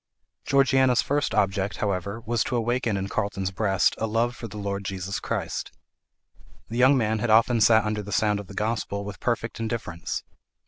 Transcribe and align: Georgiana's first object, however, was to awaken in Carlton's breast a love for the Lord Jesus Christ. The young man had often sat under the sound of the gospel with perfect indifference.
Georgiana's 0.45 1.03
first 1.03 1.35
object, 1.35 1.77
however, 1.77 2.21
was 2.21 2.43
to 2.45 2.55
awaken 2.55 2.97
in 2.97 3.07
Carlton's 3.07 3.51
breast 3.51 3.93
a 3.99 4.07
love 4.07 4.35
for 4.35 4.47
the 4.47 4.57
Lord 4.57 4.83
Jesus 4.83 5.19
Christ. 5.19 5.71
The 6.69 6.77
young 6.79 6.97
man 6.97 7.19
had 7.19 7.29
often 7.29 7.61
sat 7.61 7.85
under 7.85 8.01
the 8.01 8.11
sound 8.11 8.39
of 8.39 8.47
the 8.47 8.55
gospel 8.55 9.05
with 9.05 9.19
perfect 9.19 9.59
indifference. 9.59 10.23